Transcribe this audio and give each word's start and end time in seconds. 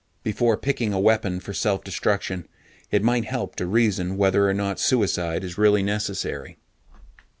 Before 0.23 0.57
picking 0.57 0.93
a 0.93 0.99
weapon 0.99 1.39
for 1.39 1.53
self 1.53 1.83
destruction, 1.83 2.47
it 2.89 3.03
might 3.03 3.25
help 3.25 3.55
to 3.57 3.67
reason 3.67 4.17
whether 4.17 4.49
or 4.49 4.53
not 4.55 4.79
suicide 4.79 5.43
is 5.43 5.59
really 5.59 5.83
necessary. 5.83 6.57